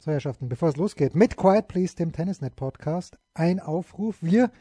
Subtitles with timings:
[0.00, 4.18] So, Herrschaften, bevor es losgeht, mit Quiet Please, dem Tennisnet Podcast, ein Aufruf.
[4.20, 4.52] Wir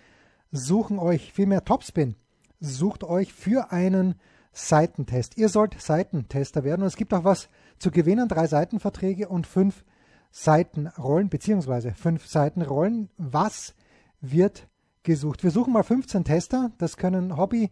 [0.52, 2.16] suchen euch, vielmehr Topspin,
[2.60, 4.15] sucht euch für einen
[4.52, 5.38] Seitentest.
[5.38, 9.86] Ihr sollt Seitentester werden und es gibt auch was zu gewinnen, drei Seitenverträge und fünf
[10.31, 13.11] Seitenrollen, beziehungsweise fünf Seitenrollen.
[13.17, 13.75] Was
[14.21, 14.67] wird
[15.04, 15.43] gesucht?
[15.43, 17.69] Wir suchen mal 15 Tester, das können Hobby-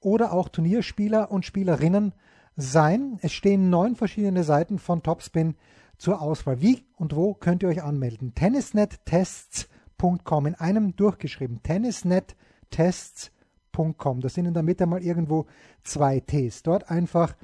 [0.00, 2.12] oder auch Turnierspieler und Spielerinnen
[2.56, 3.18] sein.
[3.22, 5.54] Es stehen neun verschiedene Seiten von Topspin
[5.98, 6.60] zur Auswahl.
[6.60, 8.34] Wie und wo könnt ihr euch anmelden?
[8.34, 11.62] Tennisnettests.com in einem durchgeschrieben.
[11.62, 14.20] Tennisnettests.com.
[14.20, 15.46] Das sind in der Mitte mal irgendwo
[15.82, 16.62] zwei Ts.
[16.62, 17.34] Dort einfach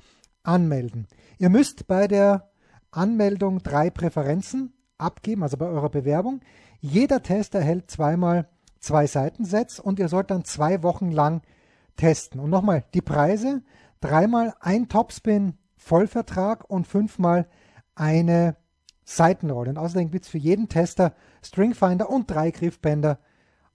[0.43, 1.07] anmelden.
[1.39, 2.51] Ihr müsst bei der
[2.91, 6.41] Anmeldung drei Präferenzen abgeben, also bei eurer Bewerbung.
[6.81, 8.49] Jeder Test erhält zweimal
[8.81, 11.41] zwei Seitensets und ihr sollt dann zwei Wochen lang
[11.97, 12.41] testen.
[12.41, 13.63] Und nochmal, die Preise,
[14.01, 17.49] dreimal ein Topspin Vollvertrag und fünfmal
[17.95, 18.57] eine
[19.05, 19.71] Seitenrolle.
[19.71, 23.19] Und außerdem gibt es für jeden Tester Stringfinder und drei Griffbänder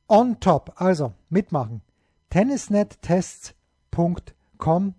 [0.08, 0.73] on top.
[0.75, 1.81] Also mitmachen.
[2.30, 4.95] Tennisnettests.com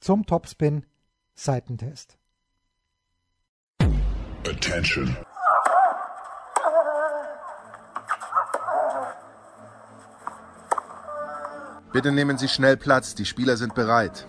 [0.00, 0.84] zum Topspin
[1.34, 2.18] Seitentest.
[4.44, 5.16] Attention.
[11.98, 14.24] Bitte nehmen Sie schnell Platz, die Spieler sind bereit.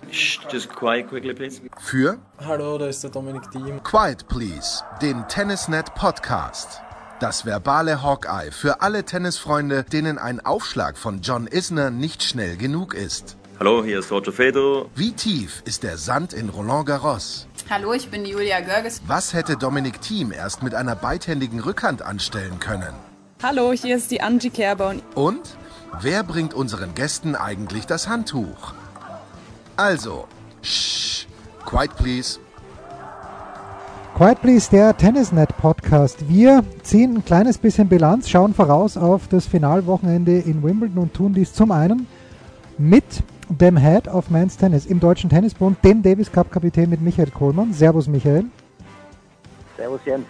[0.52, 1.62] Just quiet quickly, please.
[1.80, 3.84] Für Hallo, da ist der Dominik Diem.
[3.84, 6.82] Quiet Please, den Tennisnet Podcast.
[7.20, 12.96] Das verbale Hawkeye für alle Tennisfreunde, denen ein Aufschlag von John Isner nicht schnell genug
[12.96, 13.38] ist.
[13.60, 14.88] Hallo, hier ist Roger Federer.
[14.96, 17.46] Wie tief ist der Sand in Roland Garros?
[17.70, 19.00] Hallo, ich bin Julia Görges.
[19.06, 22.96] Was hätte Dominik Thiem erst mit einer beidhändigen Rückhand anstellen können?
[23.44, 24.96] Hallo, hier ist die Angie Kerber.
[25.14, 25.56] Und
[26.02, 28.74] wer bringt unseren Gästen eigentlich das Handtuch?
[29.78, 30.28] Also,
[30.62, 31.26] shh,
[31.66, 32.40] quiet please.
[34.20, 36.28] Quiet Please, der Tennisnet Podcast.
[36.28, 41.34] Wir ziehen ein kleines bisschen Bilanz, schauen voraus auf das Finalwochenende in Wimbledon und tun
[41.34, 42.06] dies zum einen
[42.78, 43.06] mit
[43.48, 47.72] dem Head of Men's Tennis im Deutschen Tennisbund, dem Davis Cup Kapitän mit Michael Kohlmann.
[47.72, 48.44] Servus Michael.
[49.78, 50.26] Servus Jens.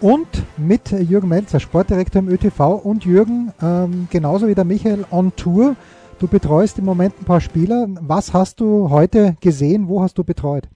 [0.00, 5.34] Und mit Jürgen Melzer, Sportdirektor im ÖTV und Jürgen, ähm, genauso wie der Michael, on
[5.36, 5.74] Tour.
[6.18, 7.86] Du betreust im Moment ein paar Spieler.
[8.00, 9.88] Was hast du heute gesehen?
[9.88, 10.68] Wo hast du betreut?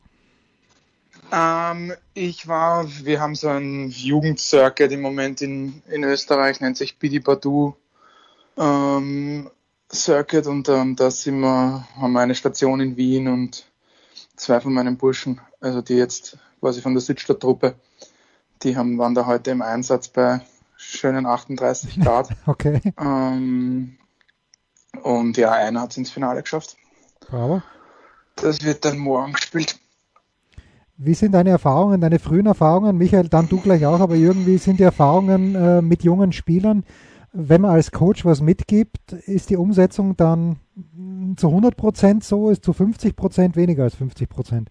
[1.32, 6.98] Ähm, ich war, wir haben so ein Jugendcircuit im Moment in, in Österreich, nennt sich
[6.98, 7.74] Bidi Badu
[8.56, 9.50] ähm,
[9.92, 13.66] Circuit und ähm, da sind wir, haben wir eine Station in Wien und
[14.36, 17.74] zwei von meinen Burschen, also die jetzt quasi von der Südstadttruppe,
[18.62, 20.40] die haben, waren da heute im Einsatz bei
[20.76, 22.30] schönen 38 Grad.
[22.46, 22.80] okay.
[22.98, 23.96] Ähm,
[25.02, 26.76] und ja, einer hat es ins Finale geschafft.
[27.28, 27.62] Bravo.
[28.36, 29.78] Das wird dann morgen gespielt.
[30.96, 32.98] Wie sind deine Erfahrungen, deine frühen Erfahrungen?
[32.98, 36.84] Michael, dann du gleich auch, aber irgendwie sind die Erfahrungen äh, mit jungen Spielern,
[37.32, 40.56] wenn man als Coach was mitgibt, ist die Umsetzung dann
[41.36, 44.70] zu 100 Prozent so, ist zu 50 Prozent weniger als 50 Prozent?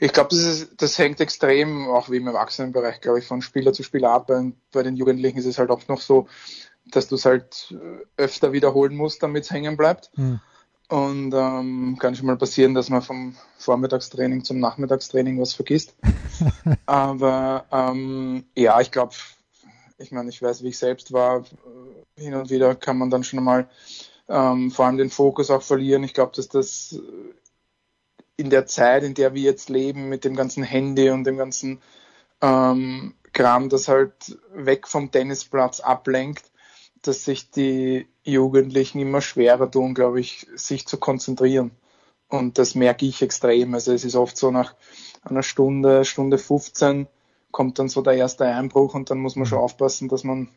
[0.00, 3.72] Ich glaube, das, ist, das hängt extrem auch wie im Erwachsenenbereich, glaube ich, von Spieler
[3.72, 4.28] zu Spieler ab.
[4.28, 6.28] Bei, bei den Jugendlichen ist es halt oft noch so,
[6.86, 7.74] dass du es halt
[8.16, 10.10] öfter wiederholen musst, damit es hängen bleibt.
[10.14, 10.40] Hm.
[10.88, 15.94] Und ähm, kann schon mal passieren, dass man vom Vormittagstraining zum Nachmittagstraining was vergisst.
[16.86, 19.14] Aber ähm, ja, ich glaube,
[19.98, 21.44] ich meine, ich weiß, wie ich selbst war.
[22.16, 23.68] Hin und wieder kann man dann schon mal
[24.28, 26.04] ähm, vor allem den Fokus auch verlieren.
[26.04, 26.98] Ich glaube, dass das
[28.38, 31.82] in der Zeit, in der wir jetzt leben, mit dem ganzen Handy und dem ganzen
[32.40, 36.44] ähm, Kram, das halt weg vom Tennisplatz ablenkt,
[37.02, 41.72] dass sich die Jugendlichen immer schwerer tun, glaube ich, sich zu konzentrieren.
[42.28, 43.74] Und das merke ich extrem.
[43.74, 44.74] Also es ist oft so nach
[45.22, 47.08] einer Stunde, Stunde 15
[47.50, 50.48] kommt dann so der erste Einbruch und dann muss man schon aufpassen, dass man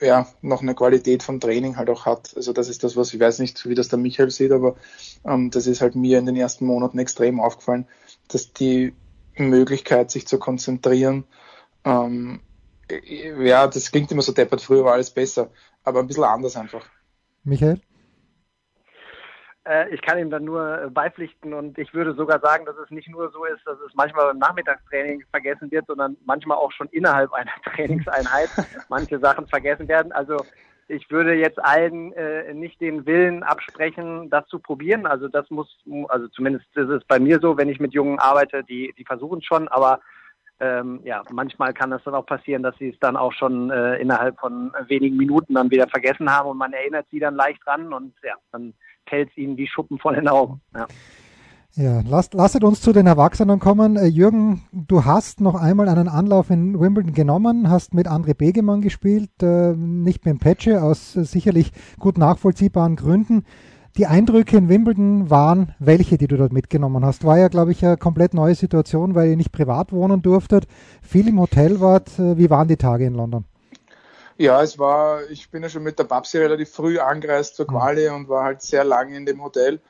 [0.00, 2.32] ja noch eine Qualität von Training halt auch hat.
[2.36, 4.76] Also das ist das, was ich weiß nicht, wie das der Michael sieht, aber
[5.24, 7.86] ähm, das ist halt mir in den ersten Monaten extrem aufgefallen,
[8.28, 8.94] dass die
[9.36, 11.24] Möglichkeit, sich zu konzentrieren,
[11.84, 12.40] ähm,
[13.40, 15.50] ja, das klingt immer so deppert, früher war alles besser,
[15.82, 16.86] aber ein bisschen anders einfach.
[17.42, 17.80] Michael?
[19.64, 23.08] Äh, ich kann ihm dann nur beipflichten und ich würde sogar sagen, dass es nicht
[23.08, 27.32] nur so ist, dass es manchmal beim Nachmittagstraining vergessen wird, sondern manchmal auch schon innerhalb
[27.32, 28.50] einer Trainingseinheit
[28.88, 30.12] manche Sachen vergessen werden.
[30.12, 30.36] Also
[30.86, 35.06] ich würde jetzt allen äh, nicht den Willen absprechen, das zu probieren.
[35.06, 38.64] Also das muss, also zumindest ist es bei mir so, wenn ich mit Jungen arbeite,
[38.64, 40.00] die, die versuchen es schon, aber
[40.60, 43.96] ähm, ja, manchmal kann es dann auch passieren, dass sie es dann auch schon äh,
[43.96, 47.92] innerhalb von wenigen Minuten dann wieder vergessen haben und man erinnert sie dann leicht dran
[47.92, 48.74] und ja, dann
[49.08, 50.60] fällt es ihnen wie Schuppen von den Augen.
[50.74, 50.86] Ja.
[51.76, 53.96] Ja, lasst, lasst uns zu den Erwachsenen kommen.
[53.96, 58.80] Äh, Jürgen, du hast noch einmal einen Anlauf in Wimbledon genommen, hast mit André Begemann
[58.80, 63.42] gespielt, äh, nicht mit dem Petsche, aus äh, sicherlich gut nachvollziehbaren Gründen.
[63.96, 67.24] Die Eindrücke in Wimbledon waren welche, die du dort mitgenommen hast?
[67.24, 70.68] War ja, glaube ich, eine komplett neue Situation, weil ihr nicht privat wohnen durftet,
[71.02, 72.10] viel im Hotel wart.
[72.18, 73.44] Wie waren die Tage in London?
[74.36, 78.08] Ja, es war, ich bin ja schon mit der Babsi relativ früh angereist zur Quali
[78.08, 78.16] mhm.
[78.16, 79.80] und war halt sehr lange in dem Hotel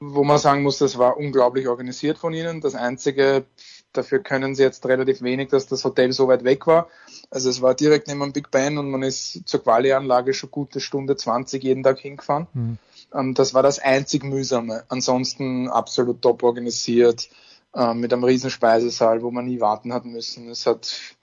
[0.00, 2.60] wo man sagen muss, das war unglaublich organisiert von ihnen.
[2.60, 3.46] Das Einzige,
[3.92, 6.88] dafür können sie jetzt relativ wenig, dass das Hotel so weit weg war.
[7.30, 10.80] Also es war direkt neben dem Big Ben und man ist zur Quali-Anlage schon gute
[10.80, 12.46] Stunde 20 jeden Tag hingefahren.
[12.52, 12.78] Mhm.
[13.14, 14.84] Ähm, das war das einzig mühsame.
[14.88, 17.30] Ansonsten absolut top organisiert,
[17.74, 20.50] äh, mit einem riesen Speisesaal, wo man nie warten hat müssen.
[20.50, 21.15] Es hat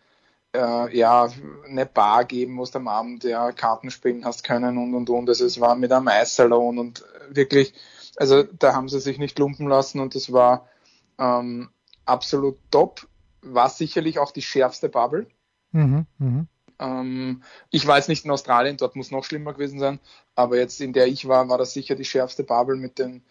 [0.53, 1.29] äh, ja
[1.67, 5.29] eine Bar geben, wo du am Abend ja Karten spielen hast können und und und.
[5.29, 7.73] Also es war mit einem Eissalon und wirklich
[8.17, 10.67] also da haben sie sich nicht lumpen lassen und das war
[11.17, 11.69] ähm,
[12.05, 13.07] absolut top.
[13.41, 15.27] War sicherlich auch die schärfste Bubble.
[15.71, 16.45] Mhm, mh.
[16.79, 19.99] ähm, ich war jetzt nicht in Australien, dort muss noch schlimmer gewesen sein,
[20.35, 23.23] aber jetzt in der ich war, war das sicher die schärfste Bubble mit den,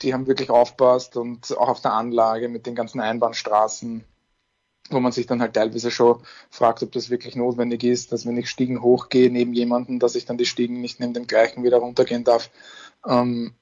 [0.00, 4.04] die haben wirklich aufpasst und auch auf der Anlage mit den ganzen Einbahnstraßen,
[4.90, 8.36] wo man sich dann halt teilweise schon fragt, ob das wirklich notwendig ist, dass wenn
[8.36, 11.78] ich Stiegen hochgehe neben jemanden, dass ich dann die Stiegen nicht neben dem gleichen wieder
[11.78, 12.50] runtergehen darf.
[13.06, 13.54] Ähm,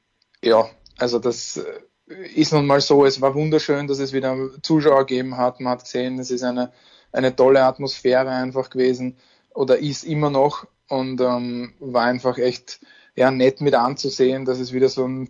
[0.42, 0.68] ja,
[0.98, 3.04] also das äh, ist nun mal so.
[3.04, 5.60] Es war wunderschön, dass es wieder Zuschauer gegeben hat.
[5.60, 6.72] Man hat gesehen, es ist eine,
[7.12, 9.16] eine tolle Atmosphäre einfach gewesen
[9.54, 12.80] oder ist immer noch und ähm, war einfach echt
[13.14, 15.28] ja, nett mit anzusehen, dass es wieder so ein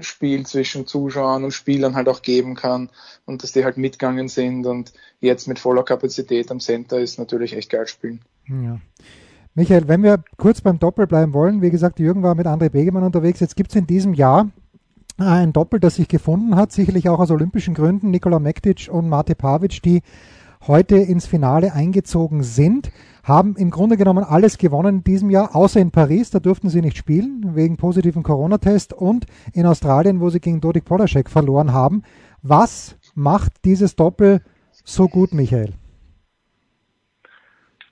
[0.00, 2.90] Spiel zwischen Zuschauern und Spielern halt auch geben kann
[3.24, 7.56] und dass die halt mitgegangen sind und jetzt mit voller Kapazität am Center ist natürlich
[7.56, 8.20] echt geil spielen.
[8.48, 8.80] Ja.
[9.54, 13.04] Michael, wenn wir kurz beim Doppel bleiben wollen, wie gesagt, Jürgen war mit André Begemann
[13.04, 13.40] unterwegs.
[13.40, 14.50] Jetzt gibt es in diesem Jahr
[15.16, 19.34] ein Doppel, das sich gefunden hat, sicherlich auch aus olympischen Gründen, Nikola Mektic und Mate
[19.34, 20.02] Pavic, die
[20.66, 22.90] heute ins Finale eingezogen sind,
[23.22, 26.80] haben im Grunde genommen alles gewonnen in diesem Jahr, außer in Paris, da durften sie
[26.80, 32.02] nicht spielen, wegen positiven Corona-Test und in Australien, wo sie gegen Dodik Podashek verloren haben.
[32.42, 34.42] Was macht dieses Doppel
[34.84, 35.72] so gut, Michael?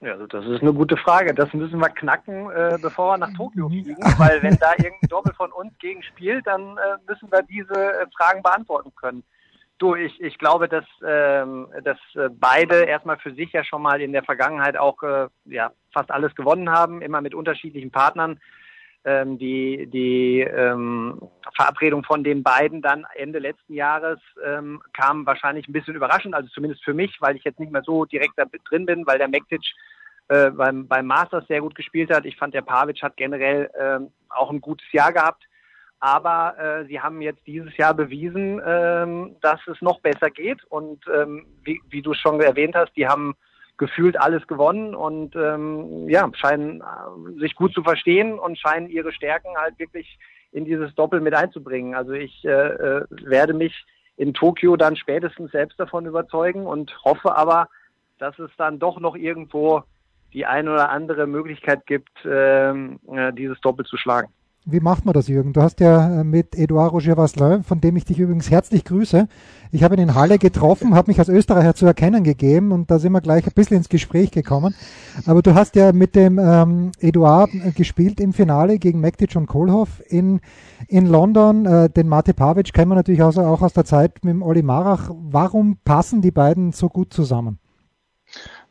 [0.05, 1.33] Ja, also das ist eine gute Frage.
[1.35, 5.33] Das müssen wir knacken, äh, bevor wir nach Tokio fliegen, weil wenn da irgendein Doppel
[5.33, 9.25] von uns gegen spielt, dann äh, müssen wir diese äh, Fragen beantworten können.
[9.79, 14.01] Du, ich, ich glaube, dass, ähm, dass äh, beide erstmal für sich ja schon mal
[14.01, 18.41] in der Vergangenheit auch äh, ja, fast alles gewonnen haben, immer mit unterschiedlichen Partnern.
[19.07, 21.21] Ähm, die die ähm,
[21.55, 26.49] Verabredung von den beiden dann Ende letzten Jahres ähm, kam wahrscheinlich ein bisschen überraschend, also
[26.49, 29.29] zumindest für mich, weil ich jetzt nicht mehr so direkt da drin bin, weil der
[29.29, 29.61] Mektic
[30.29, 32.25] äh, beim, beim Masters sehr gut gespielt hat.
[32.25, 34.01] Ich fand, der Pavic hat generell äh,
[34.31, 35.45] auch ein gutes Jahr gehabt.
[36.05, 40.63] Aber äh, sie haben jetzt dieses Jahr bewiesen, ähm, dass es noch besser geht.
[40.65, 43.35] Und ähm, wie, wie du schon erwähnt hast, die haben
[43.79, 49.15] gefühlt alles gewonnen und ähm, ja, scheinen äh, sich gut zu verstehen und scheinen ihre
[49.15, 50.19] Stärken halt wirklich
[50.53, 51.95] in dieses Doppel mit einzubringen.
[51.95, 53.87] Also ich äh, äh, werde mich
[54.19, 57.71] in Tokio dann spätestens selbst davon überzeugen und hoffe aber,
[58.19, 59.83] dass es dann doch noch irgendwo
[60.35, 64.29] die eine oder andere Möglichkeit gibt, ähm, äh, dieses Doppel zu schlagen.
[64.67, 65.53] Wie macht man das, Jürgen?
[65.53, 69.29] Du hast ja äh, mit Edouard Roger Vasselin, von dem ich dich übrigens herzlich grüße.
[69.73, 72.99] Ich habe ihn in Halle getroffen, habe mich als Österreicher zu erkennen gegeben und da
[72.99, 74.75] sind wir gleich ein bisschen ins Gespräch gekommen.
[75.27, 79.49] Aber du hast ja mit dem ähm, Eduard äh, gespielt im Finale gegen Mektic und
[79.49, 80.41] Kohlhoff in,
[80.89, 81.67] in London.
[81.67, 84.63] Äh, den Mate Pavic kennen wir natürlich auch, auch aus der Zeit mit dem Oli
[84.63, 85.11] Marach.
[85.13, 87.59] Warum passen die beiden so gut zusammen?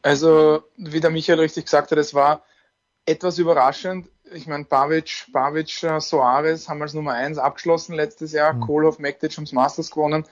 [0.01, 2.41] Also, wie der Michael richtig gesagt hat, es war
[3.05, 4.07] etwas überraschend.
[4.33, 8.53] Ich meine, Pavic, Pavic, uh, Soares haben als Nummer eins abgeschlossen letztes Jahr.
[8.53, 8.61] Mhm.
[8.61, 10.25] Kohlhoff, Mektic ums Masters gewonnen.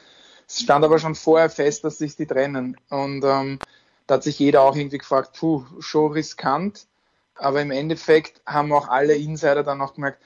[0.48, 2.77] Es stand aber schon vorher fest, dass sich die trennen.
[2.89, 3.60] Und ähm,
[4.08, 6.88] da hat sich jeder auch irgendwie gefragt, puh, schon riskant.
[7.36, 10.22] Aber im Endeffekt haben auch alle Insider dann auch gemerkt,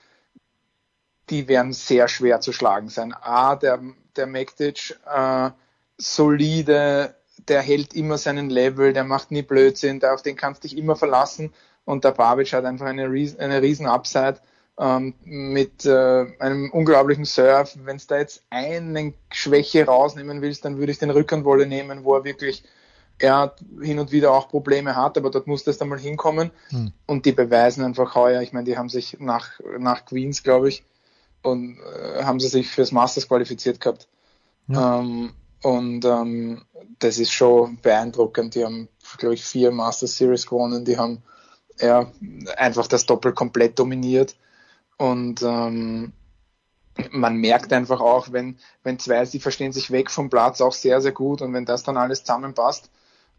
[1.29, 3.13] die werden sehr schwer zu schlagen sein.
[3.13, 3.81] A, der,
[4.15, 5.51] der Mektic, äh,
[5.97, 7.15] solide,
[7.47, 10.77] der hält immer seinen Level, der macht nie Blödsinn, der, auf den kannst du dich
[10.77, 11.53] immer verlassen.
[11.85, 14.39] Und der Babic hat einfach eine, riesen, eine riesen Upside
[14.79, 17.77] ähm, mit äh, einem unglaublichen Surf.
[17.83, 22.15] Wenn du da jetzt eine Schwäche rausnehmen willst, dann würde ich den Rückhandwolle nehmen, wo
[22.15, 22.63] er wirklich
[23.21, 26.51] ja, hin und wieder auch Probleme hat, aber dort muss das dann mal hinkommen.
[26.69, 26.91] Hm.
[27.05, 30.83] Und die beweisen einfach heuer, ich meine, die haben sich nach, nach Queens, glaube ich,
[31.41, 34.07] und äh, haben sie sich fürs Masters qualifiziert gehabt.
[34.67, 34.99] Ja.
[34.99, 35.33] Ähm,
[35.65, 36.61] und ähm,
[36.99, 38.53] das ist schon beeindruckend.
[38.53, 40.85] Die haben, glaube ich, vier Master Series gewonnen.
[40.85, 41.23] Die haben
[41.79, 42.11] ja
[42.55, 44.35] einfach das Doppel komplett dominiert.
[44.97, 46.13] Und ähm,
[47.09, 51.01] man merkt einfach auch, wenn, wenn zwei, sie verstehen sich weg vom Platz auch sehr,
[51.01, 52.91] sehr gut und wenn das dann alles zusammenpasst,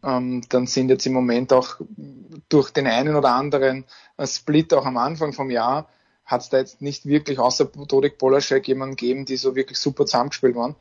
[0.02, 1.76] ähm, dann sind jetzt im Moment auch
[2.48, 3.84] durch den einen oder anderen
[4.24, 5.88] Split auch am Anfang vom Jahr,
[6.24, 10.06] hat es da jetzt nicht wirklich außer Todik Polaschek jemanden gegeben, die so wirklich super
[10.06, 10.74] zusammengespielt waren.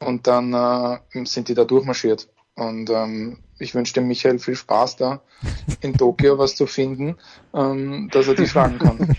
[0.00, 2.28] Und dann äh, sind die da durchmarschiert.
[2.56, 5.20] Und ähm, ich wünsche dem Michael viel Spaß da
[5.80, 7.16] in Tokio was zu finden,
[7.54, 8.98] ähm, dass er die schlagen kann.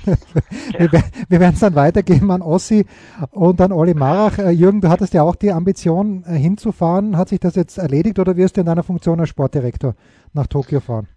[0.78, 2.86] wir, wir werden es dann weitergeben an Ossi
[3.30, 4.40] und an Olli Marach.
[4.40, 7.18] Äh, Jürgen, du hattest ja auch die Ambition äh, hinzufahren.
[7.18, 9.96] Hat sich das jetzt erledigt oder wirst du in deiner Funktion als Sportdirektor
[10.34, 11.08] nach Tokio fahren?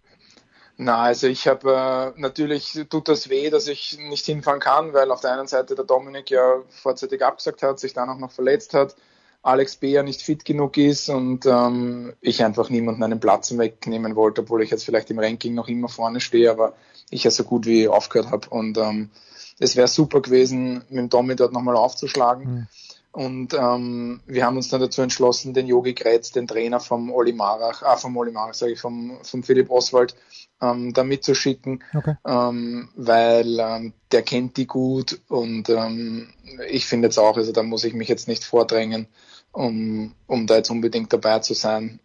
[0.77, 5.11] Na, also ich habe äh, natürlich tut das weh, dass ich nicht hinfahren kann, weil
[5.11, 8.75] auf der einen Seite der Dominik ja vorzeitig abgesagt hat, sich dann auch noch verletzt
[8.75, 8.97] hat
[9.45, 9.91] Alex B.
[9.91, 14.63] ja nicht fit genug ist und ähm, ich einfach niemanden einen Platz wegnehmen wollte, obwohl
[14.63, 16.73] ich jetzt vielleicht im Ranking noch immer vorne stehe, aber
[17.11, 18.49] ich ja so gut wie aufgehört habe.
[18.49, 19.11] Und ähm,
[19.59, 22.45] es wäre super gewesen, mit dem Tommy dort nochmal aufzuschlagen.
[22.45, 22.67] Mhm.
[23.13, 27.33] Und ähm, wir haben uns dann dazu entschlossen, den Yogi Kretz, den Trainer vom Oli
[27.33, 30.17] Marach, ah, vom Oli Marach, sage ich, vom, vom Philipp Oswald,
[30.61, 32.17] ähm, da mitzuschicken, okay.
[32.27, 36.31] ähm, weil ähm, der kennt die gut und ähm,
[36.69, 39.07] ich finde jetzt auch, also da muss ich mich jetzt nicht vordrängen,
[39.55, 42.01] um, um da jetzt unbedingt dabei zu sein.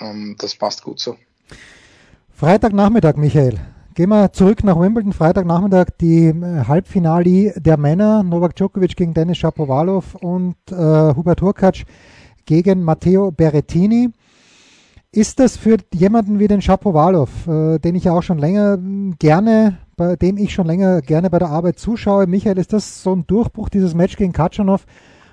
[0.00, 1.16] Ähm, das passt gut so.
[2.30, 3.58] Freitagnachmittag, Michael.
[3.94, 5.12] Gehen wir zurück nach Wimbledon.
[5.12, 8.22] Freitagnachmittag die äh, Halbfinale der Männer.
[8.22, 11.82] Novak Djokovic gegen Dennis Shapovalov und äh, Hubert Hurkacz
[12.46, 14.10] gegen Matteo Berrettini.
[15.14, 18.78] Ist das für jemanden wie den Shapovalov, äh, den ich ja auch schon länger
[19.18, 23.14] gerne, bei dem ich schon länger gerne bei der Arbeit zuschaue, Michael, ist das so
[23.14, 24.86] ein Durchbruch, dieses Match gegen Katschanov?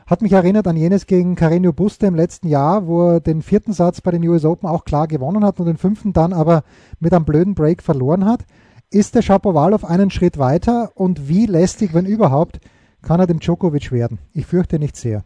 [0.09, 3.73] Hat mich erinnert an jenes gegen Carreño Buste im letzten Jahr, wo er den vierten
[3.73, 6.63] Satz bei den US Open auch klar gewonnen hat und den fünften dann aber
[6.99, 8.43] mit einem blöden Break verloren hat.
[8.89, 12.59] Ist der Shapovalov einen Schritt weiter und wie lästig, wenn überhaupt,
[13.03, 14.17] kann er dem Djokovic werden?
[14.33, 15.23] Ich fürchte nicht sehr.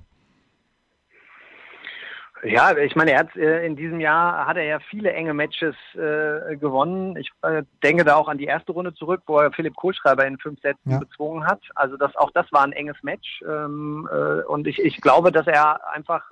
[2.44, 5.76] Ja, ich meine, er hat äh, in diesem Jahr hat er ja viele enge Matches
[5.94, 7.16] äh, gewonnen.
[7.16, 10.38] Ich äh, denke da auch an die erste Runde zurück, wo er Philipp Kohlschreiber in
[10.38, 11.00] fünf Sätzen ja.
[11.00, 11.62] bezwungen hat.
[11.76, 13.42] Also das auch das war ein enges Match.
[13.48, 16.24] Ähm, äh, und ich, ich glaube, dass er einfach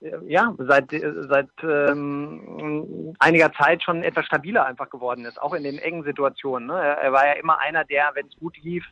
[0.00, 5.64] äh, ja seit seit ähm, einiger Zeit schon etwas stabiler einfach geworden ist, auch in
[5.64, 6.68] den engen Situationen.
[6.68, 6.74] Ne?
[6.74, 8.84] Er, er war ja immer einer, der, wenn es gut lief,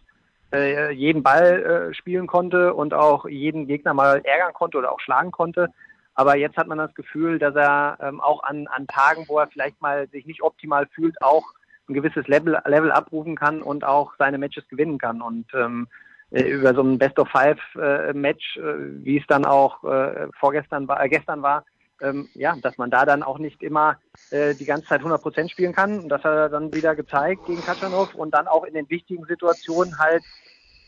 [0.93, 5.33] jeden Ball äh, spielen konnte und auch jeden Gegner mal ärgern konnte oder auch schlagen
[5.33, 5.69] konnte.
[6.14, 9.49] Aber jetzt hat man das Gefühl, dass er ähm, auch an, an Tagen, wo er
[9.49, 11.44] vielleicht mal sich nicht optimal fühlt, auch
[11.88, 15.21] ein gewisses Level, Level abrufen kann und auch seine Matches gewinnen kann.
[15.21, 15.88] Und ähm,
[16.30, 20.28] äh, über so ein Best of Five äh, Match, äh, wie es dann auch äh,
[20.38, 21.64] vorgestern war, äh, gestern war,
[22.00, 23.99] ähm, ja, dass man da dann auch nicht immer
[24.30, 26.00] äh, die ganze Zeit 100 Prozent spielen kann.
[26.00, 29.25] Und das hat er dann wieder gezeigt gegen Katschanov und dann auch in den wichtigen
[29.26, 30.23] Situationen halt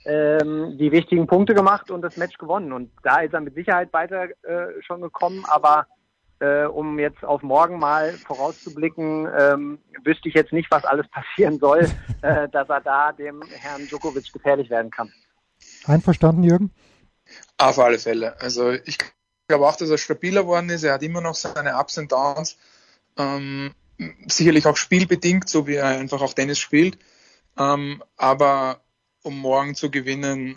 [0.07, 2.73] ähm, die wichtigen Punkte gemacht und das Match gewonnen.
[2.73, 5.87] Und da ist er mit Sicherheit weiter äh, schon gekommen, aber
[6.39, 11.59] äh, um jetzt auf morgen mal vorauszublicken, ähm, wüsste ich jetzt nicht, was alles passieren
[11.59, 11.89] soll,
[12.23, 15.13] äh, dass er da dem Herrn Djokovic gefährlich werden kann.
[15.87, 16.71] Einverstanden, Jürgen?
[17.59, 18.41] Auf alle Fälle.
[18.41, 18.99] Also ich
[19.49, 20.85] glaube auch, dass er stabiler geworden ist.
[20.85, 22.59] Er hat immer noch seine Ups und Downs.
[23.17, 23.73] Ähm,
[24.27, 26.99] sicherlich auch spielbedingt, so wie er einfach auch Tennis spielt.
[27.59, 28.81] Ähm, aber
[29.26, 30.56] um morgen zu gewinnen,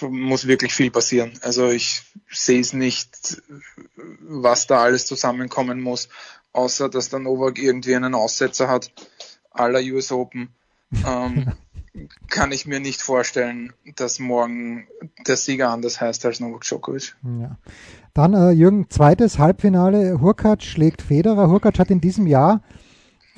[0.00, 1.32] muss wirklich viel passieren.
[1.42, 3.42] Also ich sehe es nicht,
[4.20, 6.08] was da alles zusammenkommen muss,
[6.52, 8.92] außer dass der Novak irgendwie einen Aussetzer hat,
[9.50, 10.48] aller US Open.
[11.04, 11.52] Ähm,
[12.28, 14.86] kann ich mir nicht vorstellen, dass morgen
[15.26, 17.16] der Sieger anders heißt als Novak Djokovic.
[17.40, 17.58] Ja.
[18.14, 20.20] Dann äh, Jürgen, zweites Halbfinale.
[20.20, 21.48] Hurkacz schlägt Federer.
[21.48, 22.62] Hurkacz hat in diesem Jahr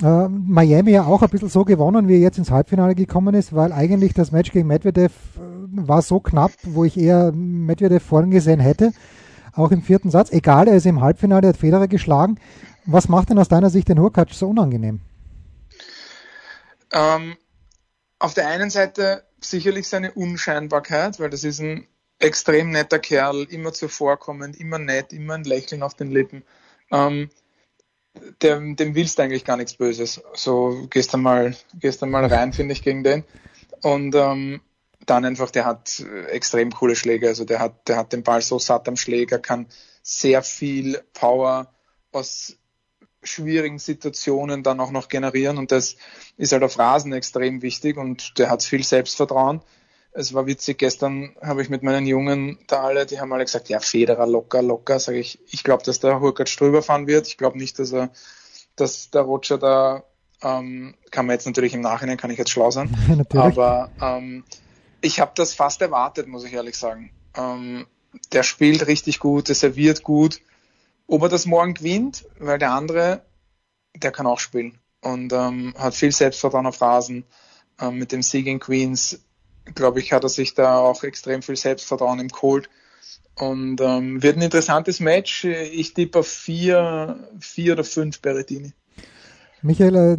[0.03, 3.55] äh, Miami ja auch ein bisschen so gewonnen, wie er jetzt ins Halbfinale gekommen ist,
[3.55, 5.41] weil eigentlich das Match gegen Medvedev äh,
[5.71, 8.93] war so knapp, wo ich eher Medvedev vorn gesehen hätte.
[9.53, 10.31] Auch im vierten Satz.
[10.31, 12.39] Egal, er ist im Halbfinale, hat Federer geschlagen.
[12.87, 15.01] Was macht denn aus deiner Sicht den Hurkacz so unangenehm?
[16.93, 17.37] Ähm,
[18.19, 21.87] auf der einen Seite sicherlich seine Unscheinbarkeit, weil das ist ein
[22.19, 26.43] extrem netter Kerl, immer zuvorkommend, immer nett, immer ein Lächeln auf den Lippen.
[26.91, 27.31] Ähm,
[28.43, 30.23] dem, dem willst du eigentlich gar nichts Böses.
[30.35, 33.25] So gehst du mal, gehst du mal rein, finde ich, gegen den.
[33.83, 34.61] Und ähm,
[35.07, 37.29] dann einfach, der hat extrem coole Schläge.
[37.29, 39.67] Also der hat, der hat den Ball so satt am Schläger, kann
[40.03, 41.73] sehr viel Power
[42.13, 42.57] aus
[43.23, 45.97] schwierigen Situationen dann auch noch generieren und das
[46.37, 49.61] ist halt auf Rasen extrem wichtig und der hat viel Selbstvertrauen
[50.19, 53.69] es war witzig, gestern habe ich mit meinen Jungen da alle, die haben alle gesagt,
[53.69, 57.29] ja, Federer locker, locker, sage ich, ich glaube, dass der Hurkacz drüber fahren wird.
[57.29, 58.11] Ich glaube nicht, dass er,
[58.75, 60.03] dass der Roger da,
[60.43, 62.91] ähm, kann man jetzt natürlich im Nachhinein, kann ich jetzt schlau sein,
[63.33, 64.43] aber ähm,
[65.01, 67.13] Ich habe das fast erwartet, muss ich ehrlich sagen.
[67.37, 67.87] Ähm,
[68.33, 70.41] der spielt richtig gut, der serviert gut.
[71.07, 73.23] Ob er das morgen gewinnt, weil der andere,
[73.95, 77.25] der kann auch spielen und ähm, hat viel Selbstvertrauen auf Rasen.
[77.81, 79.21] Ähm, mit dem Sieg in Queens,
[79.75, 82.69] glaube ich, hat er sich da auch extrem viel Selbstvertrauen im Cold.
[83.37, 85.45] Und ähm, wird ein interessantes Match.
[85.45, 88.73] Ich tippe auf vier, vier oder fünf Berrettini.
[89.63, 90.17] Michael, äh,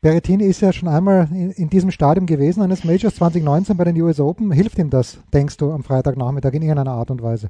[0.00, 4.00] Berrettini ist ja schon einmal in, in, diesem Stadium gewesen, eines Majors 2019 bei den
[4.02, 4.50] US Open.
[4.50, 7.48] Hilft ihm das, denkst du, am Freitagnachmittag in irgendeiner Art und Weise?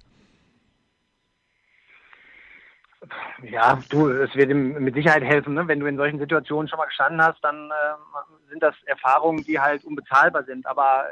[3.42, 5.54] Ja, du, es wird ihm mit Sicherheit helfen.
[5.54, 5.66] Ne?
[5.66, 9.58] Wenn du in solchen Situationen schon mal gestanden hast, dann äh, sind das Erfahrungen, die
[9.58, 10.66] halt unbezahlbar sind.
[10.66, 11.04] Aber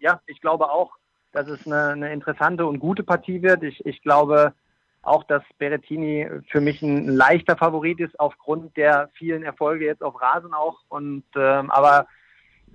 [0.00, 0.92] ja, ich glaube auch,
[1.32, 3.62] dass es eine, eine interessante und gute Partie wird.
[3.62, 4.54] Ich, ich glaube,
[5.02, 10.20] auch, dass Berettini für mich ein leichter Favorit ist aufgrund der vielen Erfolge jetzt auf
[10.20, 10.78] Rasen auch.
[10.88, 12.06] Und ähm, aber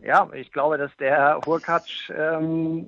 [0.04, 2.88] ja, ich glaube, dass der Hurkacz ähm,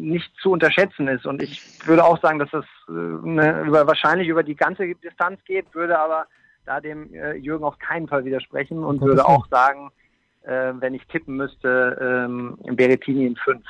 [0.00, 1.26] nicht zu unterschätzen ist.
[1.26, 5.74] Und ich würde auch sagen, dass das äh, über, wahrscheinlich über die ganze Distanz geht,
[5.74, 6.26] würde aber
[6.64, 9.90] da dem äh, Jürgen auf keinen Fall widersprechen und würde auch sagen,
[10.42, 13.64] äh, wenn ich tippen müsste, ähm, Berettini in fünf.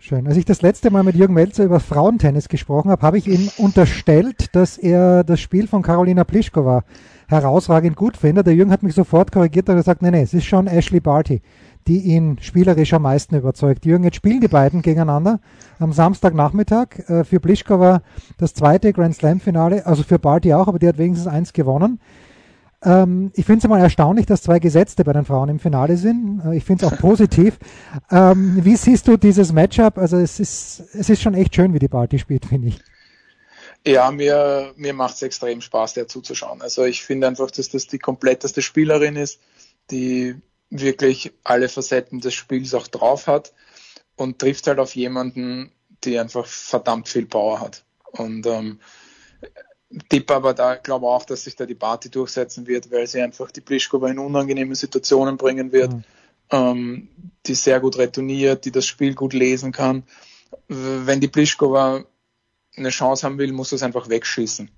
[0.00, 0.26] Schön.
[0.26, 3.50] Als ich das letzte Mal mit Jürgen Melzer über Frauentennis gesprochen habe, habe ich ihm
[3.58, 6.84] unterstellt, dass er das Spiel von Carolina Pliskova
[7.28, 8.46] herausragend gut findet.
[8.46, 11.42] Der Jürgen hat mich sofort korrigiert und gesagt, nee, nee, es ist schon Ashley Barty,
[11.86, 13.86] die ihn spielerisch am meisten überzeugt.
[13.86, 15.40] Jürgen, jetzt spielen die beiden gegeneinander
[15.78, 17.08] am Samstagnachmittag.
[17.08, 18.02] Äh, für Pliskova
[18.38, 22.00] das zweite Grand Slam Finale, also für Barty auch, aber die hat wenigstens eins gewonnen.
[22.82, 26.40] Ähm, ich finde es mal erstaunlich, dass zwei Gesetzte bei den Frauen im Finale sind.
[26.44, 27.58] Äh, ich finde es auch positiv.
[28.10, 29.98] Ähm, wie siehst du dieses Matchup?
[29.98, 32.80] Also es ist, es ist schon echt schön, wie die Party spielt, finde ich.
[33.88, 36.60] Ja, mir, mir macht es extrem Spaß, der zuzuschauen.
[36.60, 39.40] Also ich finde einfach, dass das die kompletteste Spielerin ist,
[39.90, 40.36] die
[40.68, 43.54] wirklich alle Facetten des Spiels auch drauf hat
[44.14, 45.72] und trifft halt auf jemanden,
[46.04, 47.86] die einfach verdammt viel Power hat.
[48.10, 48.78] Und ähm,
[50.10, 53.50] tippe aber da, glaube auch, dass sich da die Party durchsetzen wird, weil sie einfach
[53.50, 56.04] die Pliskova in unangenehme Situationen bringen wird, mhm.
[56.50, 57.08] ähm,
[57.46, 60.02] die sehr gut retourniert, die das Spiel gut lesen kann.
[60.68, 62.04] Wenn die Pliskova
[62.78, 64.70] eine Chance haben will, muss das einfach wegschießen.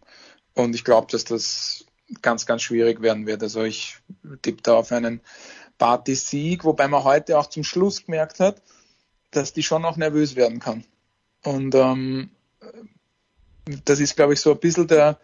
[0.55, 1.85] Und ich glaube, dass das
[2.23, 3.43] ganz, ganz schwierig werden wird.
[3.43, 3.99] Also ich
[4.43, 5.21] tippe da auf einen
[5.79, 8.63] Party-Sieg, wobei man heute auch zum Schluss gemerkt hat,
[9.31, 10.85] dass die schon auch nervös werden kann.
[11.43, 12.31] Und ähm,
[13.85, 15.19] das ist, glaube ich, so ein bisschen der,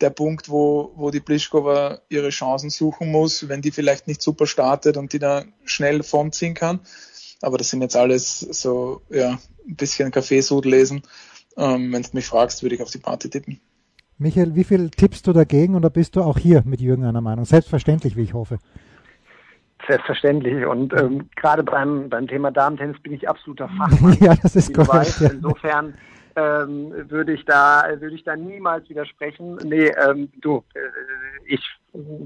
[0.00, 4.46] der Punkt, wo, wo die Pliskova ihre Chancen suchen muss, wenn die vielleicht nicht super
[4.46, 6.80] startet und die da schnell vornziehen kann.
[7.42, 11.02] Aber das sind jetzt alles so, ja, ein bisschen Kaffeesud lesen.
[11.60, 13.60] Ähm, wenn du mich fragst, würde ich auf die Party tippen.
[14.18, 17.44] Michael, wie viel tippst du dagegen oder bist du auch hier mit Jürgen einer Meinung?
[17.44, 18.58] Selbstverständlich, wie ich hoffe.
[19.86, 20.66] Selbstverständlich.
[20.66, 24.16] Und ähm, gerade beim, beim Thema Damen-Tennis bin ich absoluter Fachmann.
[24.20, 24.94] ja, das ist korrekt.
[24.94, 25.30] Weißt, ja.
[25.30, 25.94] Insofern
[26.36, 29.56] ähm, würde ich da würde ich da niemals widersprechen.
[29.64, 30.80] Nee, ähm, du, äh,
[31.46, 31.62] ich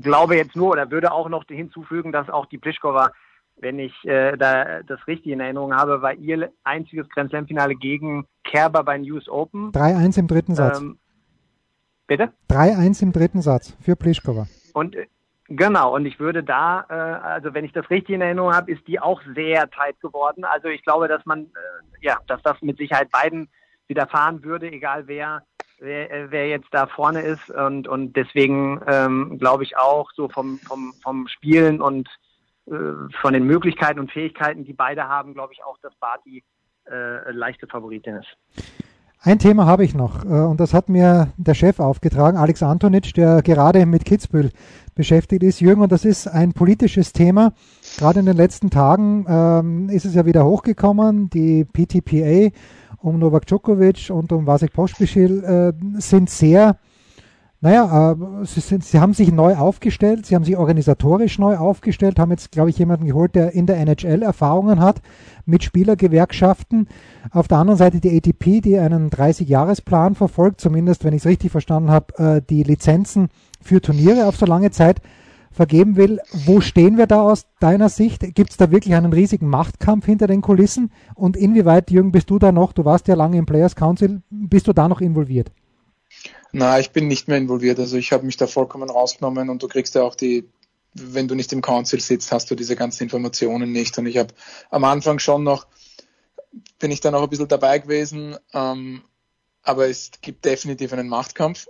[0.00, 3.12] glaube jetzt nur oder würde auch noch hinzufügen, dass auch die Pliskova,
[3.56, 7.74] wenn ich äh, da das richtig in Erinnerung habe, war ihr einziges Grand Slam Finale
[7.74, 9.72] gegen Kerber bei den US Open.
[9.72, 10.80] 3-1 im dritten Satz.
[10.80, 10.98] Ähm,
[12.06, 12.32] bitte?
[12.50, 14.46] 3-1 im dritten Satz für Pliskova.
[14.72, 15.06] Und äh,
[15.48, 18.86] Genau, und ich würde da, äh, also wenn ich das richtig in Erinnerung habe, ist
[18.88, 20.44] die auch sehr tight geworden.
[20.44, 21.48] Also ich glaube, dass man, äh,
[22.00, 23.50] ja, dass das mit Sicherheit beiden
[23.86, 25.42] widerfahren würde, egal wer,
[25.80, 27.50] wer, äh, wer jetzt da vorne ist.
[27.50, 32.08] Und, und deswegen ähm, glaube ich auch so vom, vom, vom Spielen und
[32.66, 36.42] von den Möglichkeiten und Fähigkeiten, die beide haben, glaube ich auch, dass Barty
[36.90, 38.36] äh, leichte Favoritin ist.
[39.20, 43.14] Ein Thema habe ich noch äh, und das hat mir der Chef aufgetragen, Alex Antonic,
[43.14, 44.50] der gerade mit Kitzbühel
[44.94, 45.60] beschäftigt ist.
[45.60, 47.52] Jürgen, und das ist ein politisches Thema.
[47.98, 51.30] Gerade in den letzten Tagen ähm, ist es ja wieder hochgekommen.
[51.30, 52.54] Die PTPA
[52.98, 56.78] um Novak Djokovic und um Vasek Pospischil äh, sind sehr,
[57.64, 62.18] naja, äh, sie, sind, sie haben sich neu aufgestellt, sie haben sich organisatorisch neu aufgestellt,
[62.18, 65.00] haben jetzt, glaube ich, jemanden geholt, der in der NHL Erfahrungen hat
[65.46, 66.88] mit Spielergewerkschaften.
[67.30, 71.52] Auf der anderen Seite die ATP, die einen 30-Jahres-Plan verfolgt, zumindest, wenn ich es richtig
[71.52, 73.30] verstanden habe, äh, die Lizenzen
[73.62, 75.00] für Turniere auf so lange Zeit
[75.50, 76.20] vergeben will.
[76.44, 78.34] Wo stehen wir da aus deiner Sicht?
[78.34, 80.90] Gibt es da wirklich einen riesigen Machtkampf hinter den Kulissen?
[81.14, 84.68] Und inwieweit, Jürgen, bist du da noch, du warst ja lange im Players Council, bist
[84.68, 85.50] du da noch involviert?
[86.56, 87.80] Na, ich bin nicht mehr involviert.
[87.80, 90.48] Also ich habe mich da vollkommen rausgenommen und du kriegst ja auch die,
[90.94, 93.98] wenn du nicht im Council sitzt, hast du diese ganzen Informationen nicht.
[93.98, 94.32] Und ich habe
[94.70, 95.66] am Anfang schon noch,
[96.78, 99.02] bin ich da noch ein bisschen dabei gewesen, ähm,
[99.64, 101.66] aber es gibt definitiv einen Machtkampf.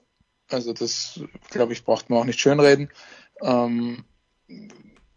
[0.50, 1.18] Also das,
[1.48, 2.90] glaube ich, braucht man auch nicht schönreden.
[3.40, 4.04] Ähm,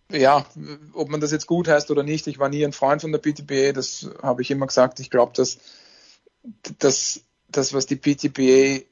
[0.10, 0.46] ja,
[0.94, 3.20] ob man das jetzt gut heißt oder nicht, ich war nie ein Freund von der
[3.20, 5.02] PTBA, das habe ich immer gesagt.
[5.02, 5.58] Ich glaube, dass,
[6.80, 8.86] das, was die PTBA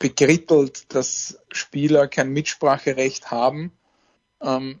[0.00, 3.70] bekrittelt, dass Spieler kein Mitspracherecht haben,
[4.42, 4.80] ähm,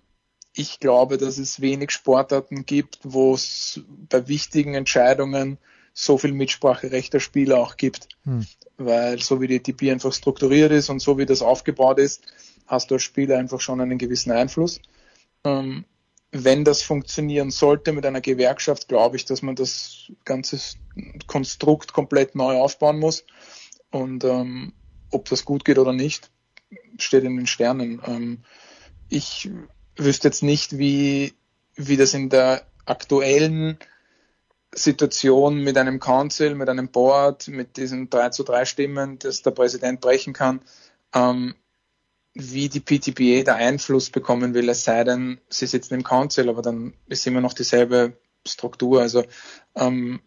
[0.52, 5.58] ich glaube, dass es wenig Sportarten gibt, wo es bei wichtigen Entscheidungen
[5.92, 8.08] so viel Mitspracherecht der Spieler auch gibt.
[8.24, 8.46] Hm.
[8.76, 12.22] Weil so wie die ATP einfach strukturiert ist und so wie das aufgebaut ist,
[12.66, 14.80] hast du als Spieler einfach schon einen gewissen Einfluss.
[15.44, 15.84] Ähm,
[16.32, 20.58] wenn das funktionieren sollte mit einer Gewerkschaft, glaube ich, dass man das ganze
[21.26, 23.24] Konstrukt komplett neu aufbauen muss.
[23.90, 24.72] Und ähm,
[25.10, 26.30] ob das gut geht oder nicht,
[26.98, 28.00] steht in den Sternen.
[28.06, 28.38] Ähm,
[29.08, 29.50] ich
[29.96, 31.34] wüsste jetzt nicht, wie,
[31.76, 33.78] wie das in der aktuellen
[34.72, 39.50] Situation mit einem Council, mit einem Board, mit diesen 3 zu 3 Stimmen, das der
[39.50, 40.60] Präsident brechen kann,
[41.12, 41.54] ähm,
[42.34, 46.62] wie die PTBA da Einfluss bekommen will, es sei denn, sie sitzen im Council, aber
[46.62, 48.12] dann ist immer noch dieselbe
[48.46, 49.00] Struktur.
[49.00, 49.24] Also
[49.74, 50.20] ähm,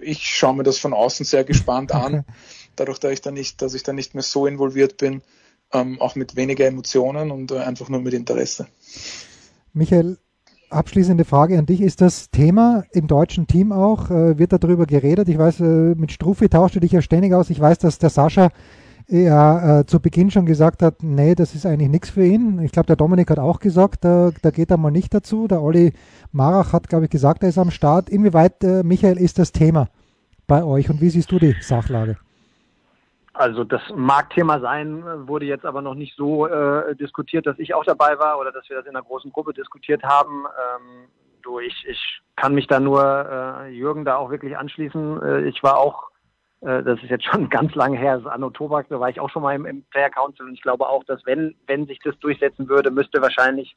[0.00, 2.24] ich schaue mir das von außen sehr gespannt an,
[2.76, 5.22] dadurch, dass ich da nicht, dass ich da nicht mehr so involviert bin,
[5.72, 8.66] ähm, auch mit weniger Emotionen und äh, einfach nur mit Interesse.
[9.72, 10.18] Michael,
[10.70, 11.80] abschließende Frage an dich.
[11.80, 14.10] Ist das Thema im deutschen Team auch?
[14.10, 15.28] Äh, wird darüber geredet?
[15.28, 17.50] Ich weiß, äh, mit Struffi tauscht du dich ja ständig aus.
[17.50, 18.50] Ich weiß, dass der Sascha
[19.06, 22.58] ja äh, zu Beginn schon gesagt hat, nee, das ist eigentlich nichts für ihn.
[22.60, 25.46] Ich glaube, der Dominik hat auch gesagt, da, da geht er mal nicht dazu.
[25.46, 25.92] Der Olli
[26.32, 28.08] Marach hat, glaube ich, gesagt, er ist am Start.
[28.08, 29.88] Inwieweit, äh, Michael, ist das Thema
[30.46, 32.16] bei euch und wie siehst du die Sachlage?
[33.34, 37.74] Also das mag Thema sein, wurde jetzt aber noch nicht so äh, diskutiert, dass ich
[37.74, 40.44] auch dabei war oder dass wir das in einer großen Gruppe diskutiert haben.
[40.46, 41.08] Ähm,
[41.42, 45.22] du, ich, ich kann mich da nur äh, Jürgen da auch wirklich anschließen.
[45.22, 46.10] Äh, ich war auch
[46.64, 49.20] äh, das ist jetzt schon ganz lange her, das ist Anno Tobak, da war ich
[49.20, 51.98] auch schon mal im, im Player Council und ich glaube auch, dass wenn, wenn sich
[52.02, 53.74] das durchsetzen würde, müsste wahrscheinlich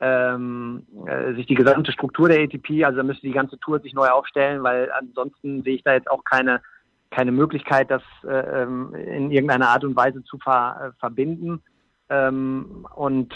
[0.00, 3.94] ähm, äh, sich die gesamte Struktur der ATP, also da müsste die ganze Tour sich
[3.94, 6.60] neu aufstellen, weil ansonsten sehe ich da jetzt auch keine,
[7.10, 11.62] keine Möglichkeit, das äh, ähm, in irgendeiner Art und Weise zu ver, äh, verbinden.
[12.08, 13.34] Ähm, und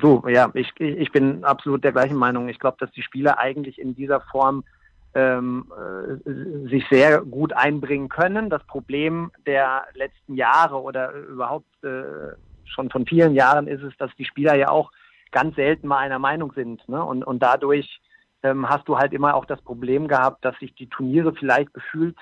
[0.00, 2.48] so, ja, ich, ich bin absolut der gleichen Meinung.
[2.48, 4.64] Ich glaube, dass die Spieler eigentlich in dieser Form
[5.14, 8.50] ähm, äh, sich sehr gut einbringen können.
[8.50, 14.14] Das Problem der letzten Jahre oder überhaupt äh, schon von vielen Jahren ist es, dass
[14.16, 14.92] die Spieler ja auch
[15.32, 16.86] ganz selten mal einer Meinung sind.
[16.88, 17.02] Ne?
[17.02, 18.00] Und, und dadurch
[18.42, 22.16] ähm, hast du halt immer auch das Problem gehabt, dass sich die Turniere vielleicht gefühlt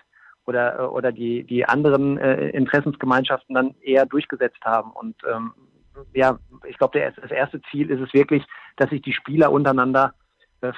[0.47, 4.91] oder, oder die, die anderen äh, Interessensgemeinschaften dann eher durchgesetzt haben.
[4.93, 5.53] Und ähm,
[6.13, 8.45] ja, ich glaube, das erste Ziel ist es wirklich,
[8.77, 10.15] dass sich die Spieler untereinander
[10.61, 10.73] äh,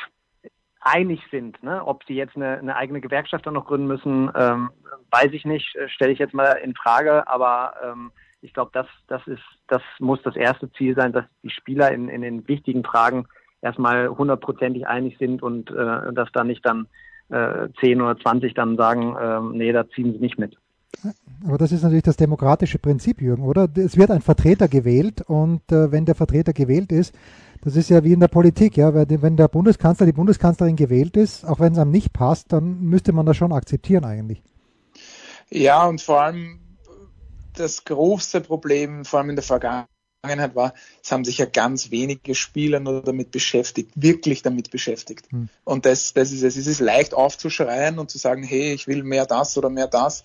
[0.81, 1.63] einig sind.
[1.63, 1.85] Ne?
[1.85, 4.71] Ob sie jetzt eine, eine eigene Gewerkschaft dann noch gründen müssen, ähm,
[5.11, 8.87] weiß ich nicht, äh, stelle ich jetzt mal in Frage, aber ähm, ich glaube, das,
[9.09, 12.85] das ist, das muss das erste Ziel sein, dass die Spieler in, in den wichtigen
[12.85, 13.27] Fragen
[13.63, 16.87] erstmal hundertprozentig einig sind und äh, dass da nicht dann
[17.31, 20.57] äh, 10 oder 20 dann sagen, äh, nee, da ziehen sie nicht mit.
[21.47, 23.69] Aber das ist natürlich das demokratische Prinzip, Jürgen, oder?
[23.77, 27.15] Es wird ein Vertreter gewählt und äh, wenn der Vertreter gewählt ist,
[27.63, 31.17] das ist ja wie in der Politik, ja, weil wenn der Bundeskanzler, die Bundeskanzlerin gewählt
[31.17, 34.43] ist, auch wenn es einem nicht passt, dann müsste man das schon akzeptieren eigentlich.
[35.51, 36.61] Ja, und vor allem
[37.55, 39.89] das große Problem, vor allem in der Vergangenheit
[40.55, 45.31] war, es haben sich ja ganz wenige Spieler nur damit beschäftigt, wirklich damit beschäftigt.
[45.31, 45.49] Hm.
[45.65, 46.57] Und das, das ist es.
[46.57, 50.25] Es ist leicht aufzuschreien und zu sagen, hey, ich will mehr das oder mehr das.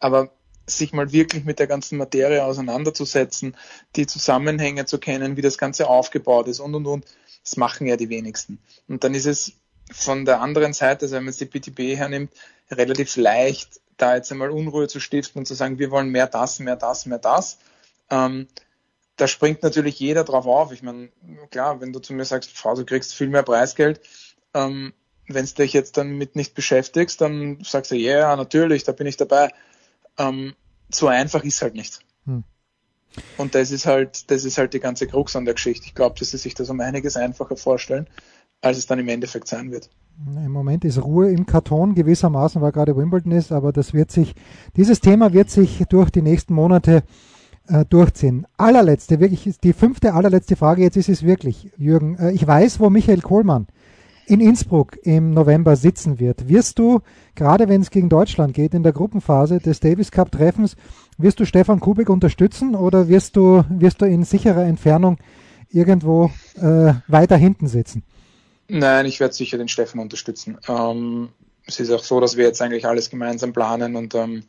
[0.00, 0.30] Aber
[0.66, 3.56] sich mal wirklich mit der ganzen Materie auseinanderzusetzen,
[3.96, 7.04] die Zusammenhänge zu kennen, wie das Ganze aufgebaut ist und und und.
[7.42, 8.58] Das machen ja die wenigsten.
[8.88, 9.52] Und dann ist es
[9.92, 12.32] von der anderen Seite, also wenn man jetzt die PTB hernimmt,
[12.70, 16.58] relativ leicht, da jetzt einmal Unruhe zu stiften und zu sagen, wir wollen mehr das,
[16.58, 17.58] mehr das, mehr das.
[18.10, 18.48] Ähm,
[19.16, 20.72] da springt natürlich jeder drauf auf.
[20.72, 21.08] Ich meine,
[21.50, 24.00] klar, wenn du zu mir sagst, Frau, du kriegst viel mehr Preisgeld,
[24.54, 24.92] ähm,
[25.28, 28.92] wenn du dich jetzt dann mit nicht beschäftigst, dann sagst du, ja, yeah, natürlich, da
[28.92, 29.50] bin ich dabei.
[30.18, 30.54] Ähm,
[30.92, 32.00] so einfach ist halt nicht.
[32.26, 32.44] Hm.
[33.38, 35.86] Und das ist halt, das ist halt die ganze Krux an der Geschichte.
[35.86, 38.08] Ich glaube, dass sie sich das um einiges einfacher vorstellen,
[38.60, 39.88] als es dann im Endeffekt sein wird.
[40.26, 44.34] Im Moment ist Ruhe im Karton gewissermaßen, weil gerade Wimbledon ist, aber das wird sich,
[44.76, 47.02] dieses Thema wird sich durch die nächsten Monate
[47.68, 48.46] äh, durchziehen.
[48.56, 52.16] Allerletzte, wirklich, die fünfte, allerletzte Frage, jetzt ist es wirklich, Jürgen.
[52.18, 53.66] Äh, ich weiß, wo Michael Kohlmann
[54.26, 57.00] in Innsbruck im November sitzen wird, wirst du,
[57.34, 60.76] gerade wenn es gegen Deutschland geht, in der Gruppenphase des Davis Cup Treffens,
[61.18, 65.18] wirst du Stefan Kubik unterstützen oder wirst du, wirst du in sicherer Entfernung
[65.70, 68.02] irgendwo äh, weiter hinten sitzen?
[68.68, 70.56] Nein, ich werde sicher den Stefan unterstützen.
[70.68, 71.28] Ähm,
[71.66, 74.44] es ist auch so, dass wir jetzt eigentlich alles gemeinsam planen und ähm,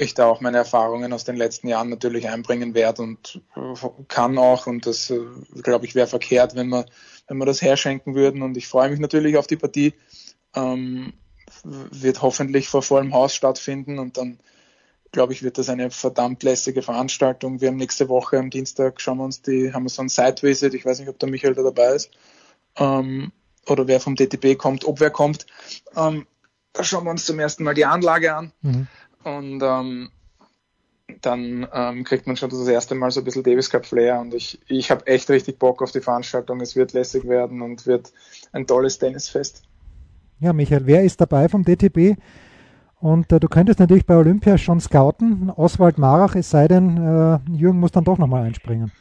[0.00, 3.40] ich da auch meine Erfahrungen aus den letzten Jahren natürlich einbringen werde und
[4.08, 4.66] kann auch.
[4.66, 5.20] Und das, äh,
[5.62, 6.86] glaube ich, wäre verkehrt, wenn wir,
[7.28, 8.42] wenn wir das herschenken würden.
[8.42, 9.94] Und ich freue mich natürlich auf die Partie.
[10.54, 11.12] Ähm,
[11.64, 14.38] wird hoffentlich vor vollem Haus stattfinden und dann
[15.12, 17.60] glaube ich, wird das eine verdammt lässige Veranstaltung.
[17.60, 20.74] Wir haben nächste Woche am Dienstag schauen wir uns die, haben wir Site-Visit.
[20.74, 22.10] Ich weiß nicht, ob der Michael da dabei ist.
[22.76, 23.32] Ähm,
[23.66, 25.46] oder wer vom DTB kommt, ob wer kommt.
[25.96, 26.26] Ähm,
[26.72, 28.52] da schauen wir uns zum ersten Mal die Anlage an.
[28.62, 28.86] Mhm.
[29.24, 30.10] Und ähm,
[31.20, 34.32] dann ähm, kriegt man schon das erste Mal so ein bisschen Davis Cup Flair und
[34.32, 36.60] ich, ich habe echt richtig Bock auf die Veranstaltung.
[36.60, 38.12] Es wird lässig werden und wird
[38.52, 39.62] ein tolles Tennisfest.
[40.40, 42.16] Ja, Michael, wer ist dabei vom DTB?
[43.00, 47.38] Und äh, du könntest natürlich bei Olympia schon scouten, Oswald Marach, es sei denn, äh,
[47.52, 48.92] Jürgen muss dann doch nochmal einspringen.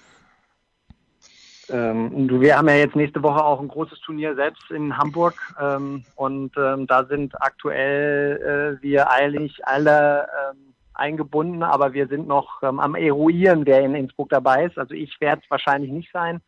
[1.72, 6.04] Ähm, wir haben ja jetzt nächste Woche auch ein großes Turnier selbst in Hamburg ähm,
[6.16, 12.64] und ähm, da sind aktuell äh, wir eigentlich alle ähm, eingebunden, aber wir sind noch
[12.64, 14.78] ähm, am Eruieren, wer in Innsbruck dabei ist.
[14.78, 16.42] Also ich werde es wahrscheinlich nicht sein.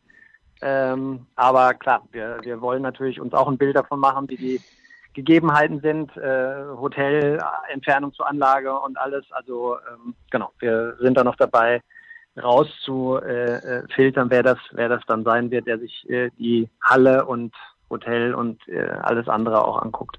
[0.61, 4.61] Ähm, aber klar, wir, wir wollen natürlich uns auch ein Bild davon machen, wie die
[5.13, 7.39] Gegebenheiten sind, äh, Hotel,
[7.71, 9.25] Entfernung zur Anlage und alles.
[9.31, 9.77] Also
[10.29, 11.81] genau, wir sind da noch dabei,
[12.37, 17.53] rauszufiltern, wer das, wer das dann sein wird, der sich äh, die Halle und
[17.89, 20.17] Hotel und äh, alles andere auch anguckt.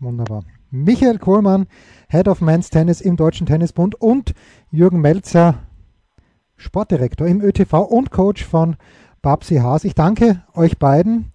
[0.00, 0.44] Wunderbar.
[0.70, 1.66] Michael Kohlmann,
[2.08, 4.34] Head of Men's Tennis im Deutschen Tennisbund und
[4.70, 5.54] Jürgen Melzer,
[6.56, 8.76] Sportdirektor im ÖTV und Coach von
[9.22, 9.84] Babsi Haas.
[9.84, 11.32] Ich danke euch beiden.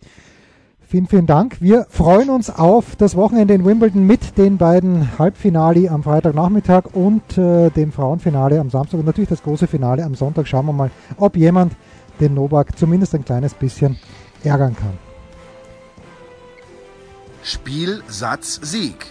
[0.89, 1.61] Vielen, vielen Dank.
[1.61, 7.37] Wir freuen uns auf das Wochenende in Wimbledon mit den beiden Halbfinale am Freitagnachmittag und
[7.37, 10.47] äh, dem Frauenfinale am Samstag und natürlich das große Finale am Sonntag.
[10.47, 11.75] Schauen wir mal, ob jemand
[12.19, 13.99] den Novak zumindest ein kleines bisschen
[14.43, 14.97] ärgern kann.
[17.43, 19.05] Spiel, Satz, Sieg.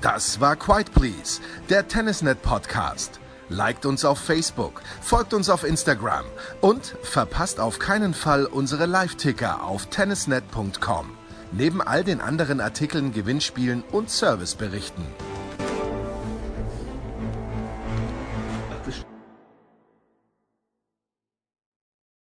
[0.00, 3.20] Das war Quiet Please, der Tennisnet Podcast.
[3.48, 6.24] Liked uns auf Facebook, folgt uns auf Instagram
[6.60, 11.19] und verpasst auf keinen Fall unsere Live-Ticker auf tennisnet.com
[11.52, 15.04] neben all den anderen Artikeln, Gewinnspielen und Serviceberichten.